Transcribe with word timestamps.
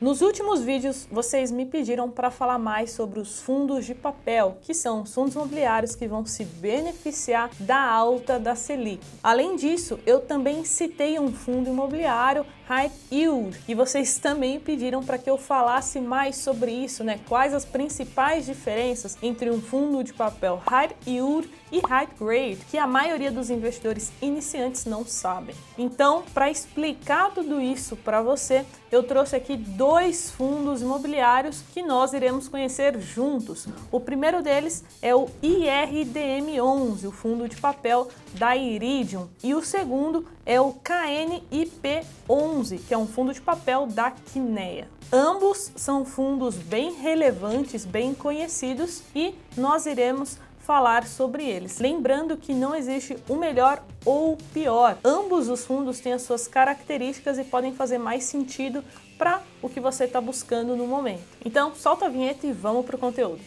Nos 0.00 0.22
últimos 0.22 0.62
vídeos, 0.62 1.06
vocês 1.12 1.50
me 1.50 1.66
pediram 1.66 2.10
para 2.10 2.30
falar 2.30 2.58
mais 2.58 2.90
sobre 2.90 3.20
os 3.20 3.42
fundos 3.42 3.84
de 3.84 3.94
papel, 3.94 4.56
que 4.62 4.72
são 4.72 5.02
os 5.02 5.12
fundos 5.12 5.34
imobiliários 5.34 5.94
que 5.94 6.08
vão 6.08 6.24
se 6.24 6.42
beneficiar 6.42 7.50
da 7.60 7.78
alta 7.78 8.40
da 8.40 8.54
Selic. 8.54 9.04
Além 9.22 9.56
disso, 9.56 10.00
eu 10.06 10.18
também 10.18 10.64
citei 10.64 11.18
um 11.18 11.30
fundo 11.30 11.68
imobiliário 11.68 12.46
High 12.66 12.92
Yield 13.12 13.60
e 13.66 13.74
vocês 13.74 14.16
também 14.18 14.58
pediram 14.58 15.02
para 15.02 15.18
que 15.18 15.28
eu 15.28 15.36
falasse 15.36 16.00
mais 16.00 16.36
sobre 16.36 16.70
isso, 16.70 17.02
né? 17.02 17.18
Quais 17.28 17.52
as 17.52 17.64
principais 17.64 18.46
diferenças 18.46 19.18
entre 19.20 19.50
um 19.50 19.60
fundo 19.60 20.04
de 20.04 20.14
papel 20.14 20.62
High 20.66 20.96
Yield 21.04 21.50
e 21.72 21.80
High 21.80 22.08
Grade, 22.18 22.58
que 22.70 22.78
a 22.78 22.86
maioria 22.86 23.30
dos 23.30 23.50
investidores 23.50 24.12
iniciantes 24.22 24.84
não 24.84 25.04
sabem. 25.04 25.54
Então, 25.76 26.22
para 26.32 26.50
explicar 26.50 27.32
tudo 27.32 27.60
isso 27.60 27.96
para 27.96 28.22
você, 28.22 28.64
eu 28.90 29.02
trouxe 29.02 29.34
aqui 29.34 29.56
dois 29.56 29.89
fundos 30.30 30.82
imobiliários 30.82 31.64
que 31.72 31.82
nós 31.82 32.12
iremos 32.12 32.46
conhecer 32.46 32.96
juntos. 33.00 33.66
O 33.90 33.98
primeiro 33.98 34.40
deles 34.40 34.84
é 35.02 35.12
o 35.12 35.26
IRDM11, 35.42 37.08
o 37.08 37.10
fundo 37.10 37.48
de 37.48 37.56
papel 37.56 38.08
da 38.34 38.56
Iridium, 38.56 39.26
e 39.42 39.52
o 39.52 39.64
segundo 39.64 40.24
é 40.46 40.60
o 40.60 40.74
KNIP11, 40.74 42.78
que 42.86 42.94
é 42.94 42.98
um 42.98 43.08
fundo 43.08 43.34
de 43.34 43.40
papel 43.40 43.88
da 43.88 44.12
Kinea. 44.12 44.86
Ambos 45.12 45.72
são 45.74 46.04
fundos 46.04 46.54
bem 46.54 46.92
relevantes, 46.92 47.84
bem 47.84 48.14
conhecidos 48.14 49.02
e 49.12 49.34
nós 49.56 49.86
iremos 49.86 50.38
falar 50.60 51.06
sobre 51.06 51.44
eles. 51.44 51.78
Lembrando 51.78 52.36
que 52.36 52.52
não 52.52 52.74
existe 52.74 53.16
o 53.28 53.36
melhor 53.36 53.82
ou 54.04 54.32
o 54.32 54.36
pior. 54.52 54.96
Ambos 55.04 55.48
os 55.48 55.64
fundos 55.64 56.00
têm 56.00 56.12
as 56.12 56.22
suas 56.22 56.46
características 56.46 57.38
e 57.38 57.44
podem 57.44 57.74
fazer 57.74 57.98
mais 57.98 58.24
sentido 58.24 58.84
para 59.18 59.42
o 59.60 59.68
que 59.68 59.80
você 59.80 60.04
está 60.04 60.20
buscando 60.20 60.76
no 60.76 60.86
momento. 60.86 61.22
Então, 61.44 61.74
solta 61.74 62.06
a 62.06 62.08
vinheta 62.08 62.46
e 62.46 62.52
vamos 62.52 62.86
para 62.86 62.96
o 62.96 62.98
conteúdo. 62.98 63.40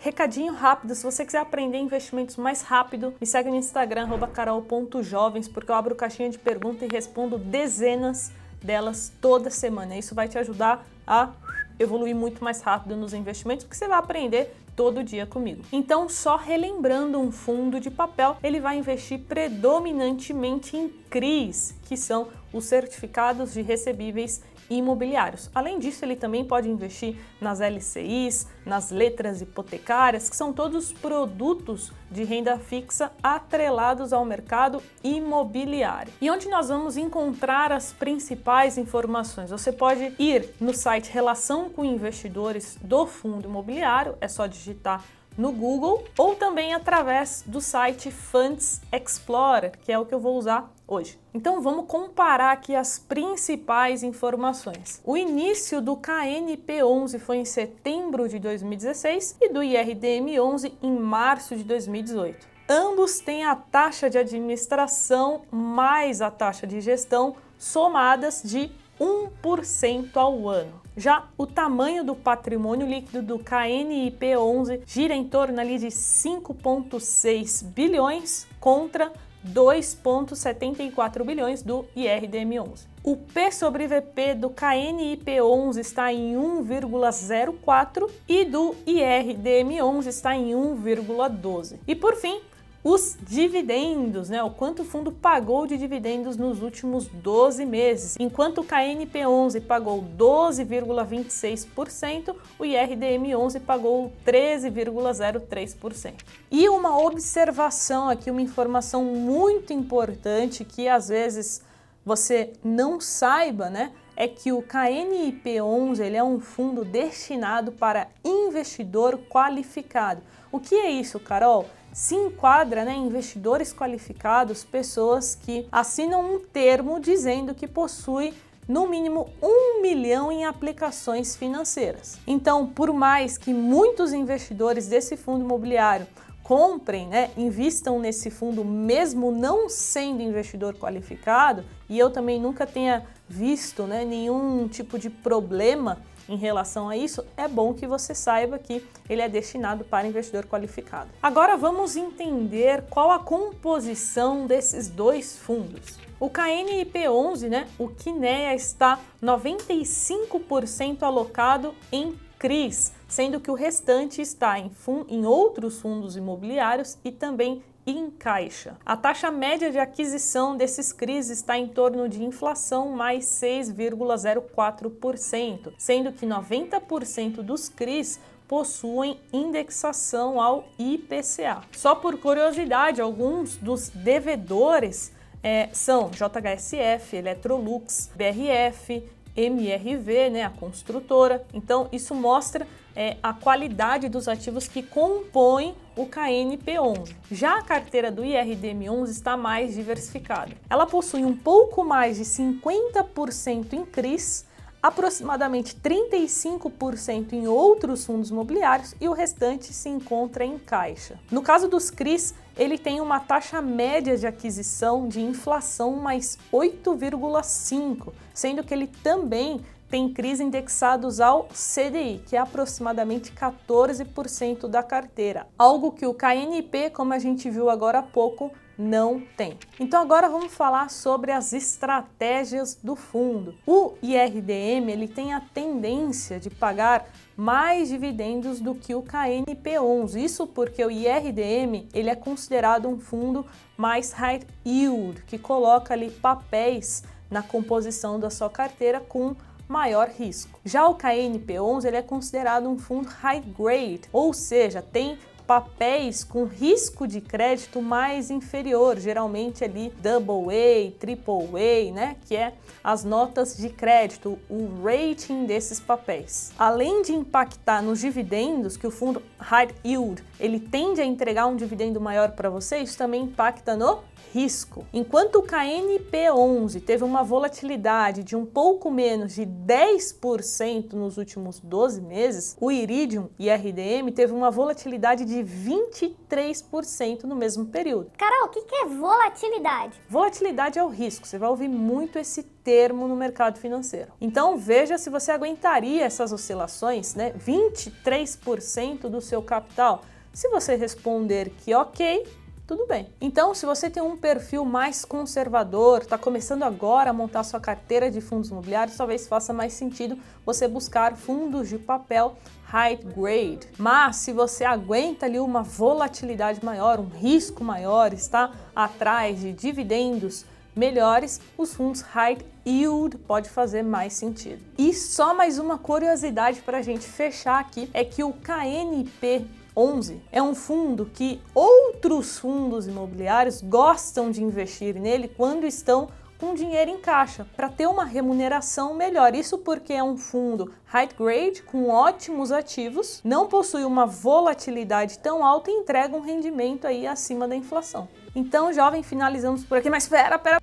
Recadinho 0.00 0.54
rápido, 0.54 0.94
se 0.94 1.02
você 1.02 1.26
quiser 1.26 1.40
aprender 1.40 1.76
investimentos 1.76 2.36
mais 2.36 2.62
rápido, 2.62 3.12
me 3.20 3.26
segue 3.26 3.50
no 3.50 3.56
Instagram, 3.56 4.08
carol.jovens, 4.32 5.48
porque 5.48 5.72
eu 5.72 5.74
abro 5.74 5.96
caixinha 5.96 6.30
de 6.30 6.38
pergunta 6.38 6.84
e 6.84 6.88
respondo 6.88 7.36
dezenas 7.36 8.30
delas 8.62 9.12
toda 9.20 9.50
semana. 9.50 9.96
Isso 9.98 10.14
vai 10.14 10.28
te 10.28 10.38
ajudar 10.38 10.86
a 11.04 11.32
evoluir 11.80 12.14
muito 12.14 12.44
mais 12.44 12.60
rápido 12.60 12.96
nos 12.96 13.12
investimentos, 13.12 13.64
porque 13.64 13.76
você 13.76 13.88
vai 13.88 13.98
aprender 13.98 14.54
todo 14.76 15.02
dia 15.02 15.26
comigo. 15.26 15.64
Então, 15.72 16.08
só 16.08 16.36
relembrando 16.36 17.18
um 17.18 17.32
fundo 17.32 17.80
de 17.80 17.90
papel, 17.90 18.36
ele 18.40 18.60
vai 18.60 18.78
investir 18.78 19.18
predominantemente 19.18 20.76
em 20.76 20.88
CRIs, 21.10 21.74
que 21.88 21.96
são 21.96 22.28
os 22.52 22.66
certificados 22.66 23.52
de 23.52 23.62
recebíveis 23.62 24.42
imobiliários. 24.70 25.50
Além 25.54 25.78
disso, 25.78 26.04
ele 26.04 26.16
também 26.16 26.44
pode 26.44 26.68
investir 26.68 27.16
nas 27.40 27.60
LCIs, 27.60 28.46
nas 28.64 28.90
letras 28.90 29.40
hipotecárias, 29.40 30.28
que 30.28 30.36
são 30.36 30.52
todos 30.52 30.92
produtos 30.92 31.92
de 32.10 32.24
renda 32.24 32.58
fixa 32.58 33.12
atrelados 33.22 34.12
ao 34.12 34.24
mercado 34.24 34.82
imobiliário. 35.02 36.12
E 36.20 36.30
onde 36.30 36.48
nós 36.48 36.68
vamos 36.68 36.96
encontrar 36.96 37.72
as 37.72 37.92
principais 37.92 38.78
informações? 38.78 39.50
Você 39.50 39.72
pode 39.72 40.14
ir 40.18 40.54
no 40.60 40.74
site 40.74 41.10
Relação 41.10 41.68
com 41.68 41.84
Investidores 41.84 42.78
do 42.80 43.06
Fundo 43.06 43.48
Imobiliário, 43.48 44.16
é 44.20 44.28
só 44.28 44.46
digitar 44.46 45.04
no 45.38 45.52
Google 45.52 46.04
ou 46.18 46.34
também 46.34 46.74
através 46.74 47.44
do 47.46 47.60
site 47.60 48.10
Funds 48.10 48.82
Explorer, 48.92 49.78
que 49.78 49.92
é 49.92 49.98
o 49.98 50.04
que 50.04 50.12
eu 50.12 50.18
vou 50.18 50.36
usar 50.36 50.70
hoje. 50.86 51.16
Então 51.32 51.62
vamos 51.62 51.86
comparar 51.86 52.50
aqui 52.50 52.74
as 52.74 52.98
principais 52.98 54.02
informações. 54.02 55.00
O 55.04 55.16
início 55.16 55.80
do 55.80 55.96
KNP11 55.96 57.20
foi 57.20 57.36
em 57.36 57.44
setembro 57.44 58.28
de 58.28 58.40
2016 58.40 59.36
e 59.40 59.48
do 59.48 59.60
IRDM11 59.60 60.72
em 60.82 60.98
março 60.98 61.54
de 61.54 61.62
2018. 61.62 62.58
Ambos 62.68 63.20
têm 63.20 63.44
a 63.44 63.54
taxa 63.54 64.10
de 64.10 64.18
administração 64.18 65.42
mais 65.50 66.20
a 66.20 66.30
taxa 66.30 66.66
de 66.66 66.80
gestão 66.80 67.36
somadas 67.56 68.42
de 68.44 68.70
1% 69.00 70.16
ao 70.16 70.48
ano. 70.48 70.80
Já 70.96 71.28
o 71.38 71.46
tamanho 71.46 72.02
do 72.04 72.14
patrimônio 72.14 72.86
líquido 72.86 73.22
do 73.22 73.38
KNIP11 73.38 74.82
gira 74.86 75.14
em 75.14 75.24
torno 75.24 75.60
ali 75.60 75.78
de 75.78 75.86
5,6 75.86 77.64
bilhões 77.64 78.46
contra 78.58 79.12
2,74 79.46 81.24
bilhões 81.24 81.62
do 81.62 81.84
IRDM11. 81.96 82.86
O 83.04 83.16
P 83.16 83.52
sobre 83.52 83.86
VP 83.86 84.34
do 84.34 84.50
KNIP11 84.50 85.78
está 85.78 86.12
em 86.12 86.34
1,04 86.34 88.10
e 88.28 88.44
do 88.44 88.74
IRDM11 88.86 90.06
está 90.06 90.36
em 90.36 90.50
1,12. 90.50 91.78
E 91.86 91.94
por 91.94 92.16
fim, 92.16 92.40
os 92.82 93.16
dividendos, 93.20 94.30
né? 94.30 94.42
O 94.42 94.50
quanto 94.50 94.82
o 94.82 94.84
fundo 94.84 95.10
pagou 95.10 95.66
de 95.66 95.76
dividendos 95.76 96.36
nos 96.36 96.62
últimos 96.62 97.06
12 97.06 97.66
meses. 97.66 98.16
Enquanto 98.18 98.60
o 98.60 98.64
KNP11 98.64 99.60
pagou 99.62 100.04
12,26%, 100.16 102.36
o 102.58 102.62
IRDM11 102.62 103.60
pagou 103.60 104.12
13,03%. 104.24 106.14
E 106.50 106.68
uma 106.68 106.98
observação 106.98 108.08
aqui, 108.08 108.30
uma 108.30 108.42
informação 108.42 109.04
muito 109.04 109.72
importante 109.72 110.64
que 110.64 110.88
às 110.88 111.08
vezes 111.08 111.62
você 112.04 112.52
não 112.64 113.00
saiba, 113.00 113.68
né? 113.68 113.90
É 114.16 114.26
que 114.26 114.50
o 114.50 114.62
KNIP11 114.62 116.00
ele 116.00 116.16
é 116.16 116.24
um 116.24 116.40
fundo 116.40 116.82
destinado 116.84 117.70
para 117.72 118.08
investidor 118.24 119.18
qualificado. 119.28 120.22
O 120.50 120.58
que 120.58 120.74
é 120.74 120.90
isso, 120.90 121.20
Carol? 121.20 121.66
Se 121.92 122.14
enquadra 122.14 122.84
né, 122.84 122.94
investidores 122.94 123.72
qualificados, 123.72 124.64
pessoas 124.64 125.34
que 125.34 125.66
assinam 125.70 126.34
um 126.34 126.38
termo 126.38 127.00
dizendo 127.00 127.54
que 127.54 127.66
possui 127.66 128.34
no 128.68 128.86
mínimo 128.86 129.30
um 129.42 129.80
milhão 129.80 130.30
em 130.30 130.44
aplicações 130.44 131.34
financeiras. 131.34 132.18
Então, 132.26 132.66
por 132.66 132.92
mais 132.92 133.38
que 133.38 133.54
muitos 133.54 134.12
investidores 134.12 134.86
desse 134.86 135.16
fundo 135.16 135.42
imobiliário 135.42 136.06
comprem, 136.42 137.06
né, 137.06 137.30
invistam 137.36 137.98
nesse 137.98 138.30
fundo 138.30 138.64
mesmo 138.64 139.30
não 139.30 139.68
sendo 139.68 140.22
investidor 140.22 140.74
qualificado, 140.74 141.64
e 141.88 141.98
eu 141.98 142.10
também 142.10 142.40
nunca 142.40 142.66
tenha 142.66 143.04
visto 143.28 143.82
né, 143.82 144.04
nenhum 144.04 144.66
tipo 144.68 144.98
de 144.98 145.10
problema 145.10 145.98
em 146.28 146.36
relação 146.36 146.88
a 146.88 146.96
isso, 146.96 147.24
é 147.36 147.48
bom 147.48 147.72
que 147.72 147.86
você 147.86 148.14
saiba 148.14 148.58
que 148.58 148.84
ele 149.08 149.22
é 149.22 149.28
destinado 149.28 149.84
para 149.84 150.06
investidor 150.06 150.46
qualificado. 150.46 151.10
Agora 151.22 151.56
vamos 151.56 151.96
entender 151.96 152.84
qual 152.90 153.10
a 153.10 153.18
composição 153.18 154.46
desses 154.46 154.88
dois 154.88 155.38
fundos. 155.38 155.98
O 156.20 156.28
KNIP11, 156.28 157.48
né, 157.48 157.68
o 157.78 157.88
Kinea 157.88 158.54
está 158.54 158.98
95% 159.22 161.02
alocado 161.02 161.74
em 161.92 162.18
CRIs, 162.38 162.92
sendo 163.08 163.40
que 163.40 163.50
o 163.50 163.54
restante 163.54 164.20
está 164.20 164.58
em, 164.58 164.70
em 165.08 165.24
outros 165.24 165.80
fundos 165.80 166.16
imobiliários 166.16 166.98
e 167.04 167.10
também 167.10 167.62
em 167.90 168.10
caixa. 168.10 168.76
A 168.84 168.94
taxa 168.96 169.30
média 169.30 169.70
de 169.70 169.78
aquisição 169.78 170.54
desses 170.54 170.92
CRIs 170.92 171.30
está 171.30 171.56
em 171.56 171.66
torno 171.66 172.06
de 172.08 172.22
inflação 172.22 172.90
mais 172.90 173.24
6,04%, 173.24 175.72
sendo 175.78 176.12
que 176.12 176.26
90% 176.26 177.36
dos 177.36 177.70
CRIs 177.70 178.20
possuem 178.46 179.18
indexação 179.32 180.38
ao 180.40 180.68
IPCA. 180.78 181.62
Só 181.72 181.94
por 181.94 182.18
curiosidade, 182.18 183.00
alguns 183.00 183.56
dos 183.56 183.88
devedores 183.88 185.10
é, 185.42 185.70
são 185.72 186.10
JHSF, 186.10 187.16
Electrolux, 187.16 188.10
BRF, 188.14 189.02
MRV, 189.40 190.30
né, 190.30 190.44
a 190.44 190.50
construtora. 190.50 191.44
Então, 191.54 191.88
isso 191.92 192.14
mostra 192.14 192.66
é, 192.96 193.16
a 193.22 193.32
qualidade 193.32 194.08
dos 194.08 194.26
ativos 194.26 194.66
que 194.66 194.82
compõem 194.82 195.74
o 195.94 196.06
KNP11. 196.06 197.14
Já 197.30 197.58
a 197.58 197.62
carteira 197.62 198.10
do 198.10 198.22
IRDM11 198.22 199.08
está 199.10 199.36
mais 199.36 199.74
diversificada. 199.74 200.52
Ela 200.68 200.84
possui 200.84 201.24
um 201.24 201.36
pouco 201.36 201.84
mais 201.84 202.16
de 202.16 202.24
50% 202.24 203.72
em 203.72 203.84
CRIs, 203.84 204.47
aproximadamente 204.88 205.76
35% 205.76 207.32
em 207.32 207.46
outros 207.46 208.04
fundos 208.04 208.30
imobiliários 208.30 208.94
e 209.00 209.08
o 209.08 209.12
restante 209.12 209.72
se 209.72 209.88
encontra 209.88 210.44
em 210.44 210.58
caixa. 210.58 211.18
No 211.30 211.42
caso 211.42 211.68
dos 211.68 211.90
CRIs, 211.90 212.34
ele 212.56 212.76
tem 212.76 213.00
uma 213.00 213.20
taxa 213.20 213.62
média 213.62 214.16
de 214.16 214.26
aquisição 214.26 215.06
de 215.06 215.20
inflação 215.20 215.92
mais 215.92 216.38
8,5, 216.52 218.12
sendo 218.34 218.64
que 218.64 218.74
ele 218.74 218.86
também 218.86 219.60
tem 219.90 220.12
CRIs 220.12 220.40
indexados 220.40 221.20
ao 221.20 221.48
CDI, 221.48 222.22
que 222.26 222.36
é 222.36 222.38
aproximadamente 222.38 223.32
14% 223.32 224.68
da 224.68 224.82
carteira, 224.82 225.46
algo 225.58 225.92
que 225.92 226.06
o 226.06 226.12
KNP, 226.12 226.90
como 226.90 227.14
a 227.14 227.18
gente 227.18 227.48
viu 227.48 227.70
agora 227.70 228.00
há 228.00 228.02
pouco, 228.02 228.52
não 228.78 229.20
tem. 229.36 229.58
Então 229.80 230.00
agora 230.00 230.28
vamos 230.28 230.54
falar 230.54 230.88
sobre 230.88 231.32
as 231.32 231.52
estratégias 231.52 232.78
do 232.80 232.94
fundo. 232.94 233.56
O 233.66 233.94
IRDM 234.00 234.88
ele 234.88 235.08
tem 235.08 235.34
a 235.34 235.40
tendência 235.40 236.38
de 236.38 236.48
pagar 236.48 237.06
mais 237.36 237.88
dividendos 237.88 238.60
do 238.60 238.74
que 238.74 238.94
o 238.94 239.02
KNP11. 239.02 240.22
Isso 240.22 240.46
porque 240.46 240.84
o 240.84 240.90
IRDM 240.90 241.88
ele 241.92 242.08
é 242.08 242.14
considerado 242.14 242.88
um 242.88 243.00
fundo 243.00 243.44
mais 243.76 244.12
high 244.12 244.40
yield, 244.64 245.22
que 245.24 245.38
coloca 245.38 245.92
ali 245.92 246.10
papéis 246.10 247.02
na 247.28 247.42
composição 247.42 248.18
da 248.18 248.30
sua 248.30 248.48
carteira 248.48 249.00
com 249.00 249.34
maior 249.68 250.08
risco. 250.08 250.58
Já 250.64 250.86
o 250.86 250.96
KNP11 250.96 251.84
ele 251.84 251.96
é 251.96 252.02
considerado 252.02 252.68
um 252.68 252.78
fundo 252.78 253.08
high 253.08 253.40
grade, 253.40 254.02
ou 254.12 254.32
seja, 254.32 254.80
tem 254.80 255.18
papéis 255.48 256.22
com 256.22 256.44
risco 256.44 257.08
de 257.08 257.22
crédito 257.22 257.80
mais 257.80 258.30
inferior, 258.30 258.98
geralmente 258.98 259.64
ali 259.64 259.90
double 260.02 260.54
A, 260.54 260.92
triple 261.00 261.48
A, 261.54 261.92
né, 261.92 262.16
que 262.26 262.36
é 262.36 262.52
as 262.84 263.02
notas 263.02 263.56
de 263.56 263.70
crédito, 263.70 264.38
o 264.46 264.82
rating 264.84 265.46
desses 265.46 265.80
papéis. 265.80 266.52
Além 266.58 267.00
de 267.00 267.14
impactar 267.14 267.82
nos 267.82 268.00
dividendos, 268.00 268.76
que 268.76 268.86
o 268.86 268.90
fundo 268.90 269.22
high 269.38 269.74
yield, 269.82 270.22
ele 270.38 270.60
tende 270.60 271.00
a 271.00 271.04
entregar 271.04 271.46
um 271.46 271.56
dividendo 271.56 271.98
maior 271.98 272.32
para 272.32 272.50
você, 272.50 272.80
isso 272.80 272.98
também 272.98 273.22
impacta 273.22 273.74
no 273.74 274.00
risco. 274.32 274.86
Enquanto 274.92 275.36
o 275.36 275.42
KNP11 275.42 276.82
teve 276.82 277.04
uma 277.04 277.22
volatilidade 277.22 278.22
de 278.22 278.36
um 278.36 278.44
pouco 278.44 278.90
menos 278.90 279.34
de 279.34 279.42
10% 279.42 280.92
nos 280.92 281.16
últimos 281.16 281.60
12 281.60 282.00
meses, 282.00 282.56
o 282.60 282.70
Iridium 282.70 283.28
e 283.38 283.50
RDM 283.50 284.10
teve 284.14 284.32
uma 284.32 284.50
volatilidade 284.50 285.24
de 285.24 285.42
23% 285.42 287.24
no 287.24 287.34
mesmo 287.34 287.66
período. 287.66 288.10
Carol, 288.16 288.46
o 288.46 288.48
que 288.48 288.74
é 288.74 288.86
volatilidade? 288.86 290.00
Volatilidade 290.08 290.78
é 290.78 290.82
o 290.82 290.88
risco. 290.88 291.26
Você 291.26 291.38
vai 291.38 291.48
ouvir 291.48 291.68
muito 291.68 292.18
esse 292.18 292.42
termo 292.42 293.08
no 293.08 293.16
mercado 293.16 293.58
financeiro. 293.58 294.12
Então 294.20 294.56
veja 294.56 294.98
se 294.98 295.08
você 295.08 295.32
aguentaria 295.32 296.04
essas 296.04 296.32
oscilações, 296.32 297.14
né? 297.14 297.32
23% 297.32 299.08
do 299.08 299.20
seu 299.20 299.42
capital. 299.42 300.02
Se 300.32 300.48
você 300.50 300.76
responder 300.76 301.50
que 301.50 301.74
ok, 301.74 302.24
tudo 302.68 302.86
bem. 302.86 303.08
Então, 303.18 303.54
se 303.54 303.64
você 303.64 303.88
tem 303.88 304.02
um 304.02 304.14
perfil 304.14 304.62
mais 304.62 305.02
conservador, 305.02 306.02
está 306.02 306.18
começando 306.18 306.64
agora 306.64 307.08
a 307.08 307.14
montar 307.14 307.42
sua 307.42 307.58
carteira 307.58 308.10
de 308.10 308.20
fundos 308.20 308.50
imobiliários, 308.50 308.94
talvez 308.94 309.26
faça 309.26 309.54
mais 309.54 309.72
sentido 309.72 310.18
você 310.44 310.68
buscar 310.68 311.16
fundos 311.16 311.70
de 311.70 311.78
papel 311.78 312.36
high 312.64 312.96
grade. 312.96 313.66
Mas 313.78 314.16
se 314.16 314.34
você 314.34 314.66
aguenta 314.66 315.24
ali 315.24 315.40
uma 315.40 315.62
volatilidade 315.62 316.62
maior, 316.62 317.00
um 317.00 317.08
risco 317.08 317.64
maior, 317.64 318.12
está 318.12 318.52
atrás 318.76 319.40
de 319.40 319.50
dividendos 319.50 320.44
melhores, 320.76 321.40
os 321.56 321.72
fundos 321.72 322.02
high 322.02 322.36
yield 322.66 323.16
pode 323.16 323.48
fazer 323.48 323.82
mais 323.82 324.12
sentido. 324.12 324.62
E 324.76 324.92
só 324.92 325.34
mais 325.34 325.58
uma 325.58 325.78
curiosidade 325.78 326.60
para 326.60 326.78
a 326.78 326.82
gente 326.82 327.06
fechar 327.08 327.58
aqui 327.58 327.88
é 327.94 328.04
que 328.04 328.22
o 328.22 328.34
KNP 328.34 329.46
11 329.78 330.20
é 330.32 330.42
um 330.42 330.56
fundo 330.56 331.06
que 331.06 331.40
outros 331.54 332.36
fundos 332.36 332.88
imobiliários 332.88 333.62
gostam 333.62 334.28
de 334.28 334.42
investir 334.42 334.96
nele 334.96 335.28
quando 335.28 335.64
estão 335.64 336.08
com 336.36 336.52
dinheiro 336.52 336.90
em 336.90 336.98
caixa 336.98 337.46
para 337.56 337.68
ter 337.68 337.86
uma 337.86 338.04
remuneração 338.04 338.94
melhor. 338.94 339.36
Isso 339.36 339.56
porque 339.58 339.92
é 339.92 340.02
um 340.02 340.16
fundo 340.16 340.74
high 340.86 341.08
grade 341.16 341.62
com 341.62 341.88
ótimos 341.88 342.50
ativos, 342.50 343.20
não 343.22 343.46
possui 343.46 343.84
uma 343.84 344.04
volatilidade 344.04 345.20
tão 345.20 345.44
alta 345.44 345.70
e 345.70 345.74
entrega 345.74 346.16
um 346.16 346.20
rendimento 346.20 346.84
aí 346.84 347.06
acima 347.06 347.46
da 347.46 347.54
inflação. 347.54 348.08
Então, 348.34 348.72
jovem, 348.72 349.04
finalizamos 349.04 349.64
por 349.64 349.78
aqui, 349.78 349.88
mas 349.88 350.04
espera, 350.04 350.36
espera. 350.36 350.58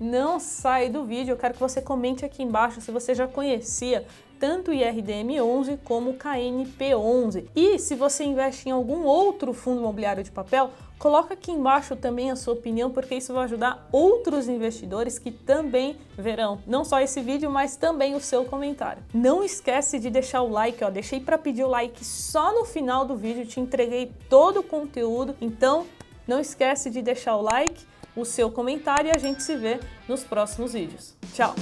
Não 0.00 0.40
sai 0.40 0.88
do 0.88 1.04
vídeo, 1.04 1.32
eu 1.32 1.36
quero 1.36 1.52
que 1.52 1.60
você 1.60 1.82
comente 1.82 2.24
aqui 2.24 2.42
embaixo 2.42 2.80
se 2.80 2.90
você 2.90 3.14
já 3.14 3.28
conhecia 3.28 4.06
tanto 4.38 4.70
o 4.70 4.74
IRDM11 4.74 5.78
como 5.84 6.12
o 6.12 6.14
KNP11. 6.16 7.48
E 7.54 7.78
se 7.78 7.94
você 7.94 8.24
investe 8.24 8.66
em 8.66 8.72
algum 8.72 9.04
outro 9.04 9.52
fundo 9.52 9.80
imobiliário 9.80 10.24
de 10.24 10.30
papel, 10.30 10.70
coloca 10.98 11.34
aqui 11.34 11.52
embaixo 11.52 11.94
também 11.94 12.30
a 12.30 12.36
sua 12.36 12.54
opinião, 12.54 12.90
porque 12.90 13.14
isso 13.14 13.34
vai 13.34 13.44
ajudar 13.44 13.86
outros 13.92 14.48
investidores 14.48 15.18
que 15.18 15.30
também 15.30 15.98
verão 16.16 16.60
não 16.66 16.82
só 16.82 16.98
esse 16.98 17.20
vídeo, 17.20 17.50
mas 17.50 17.76
também 17.76 18.14
o 18.14 18.20
seu 18.20 18.46
comentário. 18.46 19.02
Não 19.12 19.44
esquece 19.44 19.98
de 19.98 20.08
deixar 20.08 20.40
o 20.40 20.48
like, 20.48 20.82
ó, 20.82 20.88
deixei 20.88 21.20
para 21.20 21.36
pedir 21.36 21.64
o 21.64 21.68
like 21.68 22.02
só 22.02 22.54
no 22.54 22.64
final 22.64 23.04
do 23.04 23.16
vídeo, 23.16 23.44
te 23.44 23.60
entreguei 23.60 24.10
todo 24.30 24.60
o 24.60 24.62
conteúdo, 24.62 25.36
então 25.42 25.84
não 26.26 26.40
esquece 26.40 26.88
de 26.88 27.02
deixar 27.02 27.36
o 27.36 27.42
like, 27.42 27.89
o 28.14 28.24
seu 28.24 28.50
comentário 28.50 29.08
e 29.08 29.10
a 29.10 29.18
gente 29.18 29.42
se 29.42 29.56
vê 29.56 29.80
nos 30.08 30.22
próximos 30.22 30.72
vídeos. 30.72 31.14
Tchau! 31.32 31.54